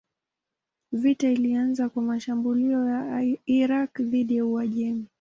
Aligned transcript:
Vita 0.91 1.31
ilianza 1.31 1.89
kwa 1.89 2.03
mashambulio 2.03 2.85
ya 2.89 3.37
Irak 3.45 4.01
dhidi 4.01 4.35
ya 4.37 4.45
Uajemi. 4.45 5.05